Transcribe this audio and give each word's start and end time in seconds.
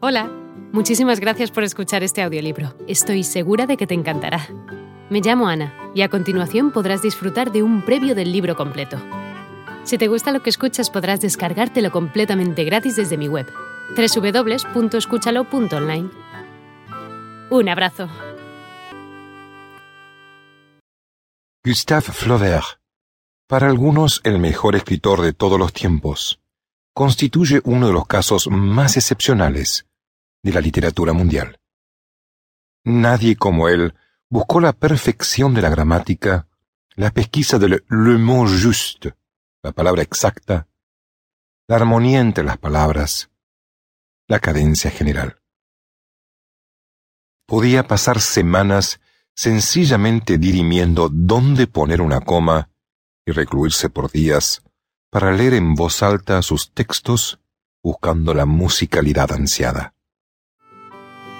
Hola, 0.00 0.30
muchísimas 0.70 1.18
gracias 1.18 1.50
por 1.50 1.64
escuchar 1.64 2.04
este 2.04 2.22
audiolibro. 2.22 2.72
Estoy 2.86 3.24
segura 3.24 3.66
de 3.66 3.76
que 3.76 3.88
te 3.88 3.94
encantará. 3.94 4.46
Me 5.10 5.20
llamo 5.20 5.48
Ana 5.48 5.74
y 5.92 6.02
a 6.02 6.08
continuación 6.08 6.70
podrás 6.70 7.02
disfrutar 7.02 7.50
de 7.50 7.64
un 7.64 7.84
previo 7.84 8.14
del 8.14 8.30
libro 8.30 8.54
completo. 8.54 8.96
Si 9.82 9.98
te 9.98 10.06
gusta 10.06 10.30
lo 10.30 10.40
que 10.40 10.50
escuchas 10.50 10.88
podrás 10.88 11.20
descargártelo 11.20 11.90
completamente 11.90 12.62
gratis 12.62 12.94
desde 12.94 13.16
mi 13.16 13.26
web, 13.26 13.52
www.escúchalo.online. 13.96 16.10
Un 17.50 17.68
abrazo. 17.68 18.08
Gustave 21.64 22.02
Flaubert, 22.02 22.78
para 23.48 23.66
algunos 23.66 24.20
el 24.22 24.38
mejor 24.38 24.76
escritor 24.76 25.22
de 25.22 25.32
todos 25.32 25.58
los 25.58 25.72
tiempos, 25.72 26.38
constituye 26.94 27.60
uno 27.64 27.88
de 27.88 27.92
los 27.92 28.06
casos 28.06 28.46
más 28.48 28.96
excepcionales 28.96 29.87
de 30.42 30.52
la 30.52 30.60
literatura 30.60 31.12
mundial. 31.12 31.58
Nadie 32.84 33.36
como 33.36 33.68
él 33.68 33.94
buscó 34.30 34.60
la 34.60 34.72
perfección 34.72 35.54
de 35.54 35.62
la 35.62 35.70
gramática, 35.70 36.48
la 36.94 37.10
pesquisa 37.10 37.58
del 37.58 37.84
le 37.88 38.18
mot 38.18 38.48
juste, 38.48 39.14
la 39.62 39.72
palabra 39.72 40.02
exacta, 40.02 40.68
la 41.66 41.76
armonía 41.76 42.20
entre 42.20 42.44
las 42.44 42.58
palabras, 42.58 43.30
la 44.26 44.40
cadencia 44.40 44.90
general. 44.90 45.40
Podía 47.46 47.86
pasar 47.86 48.20
semanas 48.20 49.00
sencillamente 49.34 50.38
dirimiendo 50.38 51.08
dónde 51.10 51.66
poner 51.66 52.00
una 52.00 52.20
coma 52.20 52.70
y 53.24 53.32
recluirse 53.32 53.88
por 53.88 54.10
días 54.10 54.62
para 55.10 55.32
leer 55.32 55.54
en 55.54 55.74
voz 55.74 56.02
alta 56.02 56.42
sus 56.42 56.72
textos 56.72 57.38
buscando 57.82 58.34
la 58.34 58.44
musicalidad 58.44 59.32
ansiada. 59.32 59.94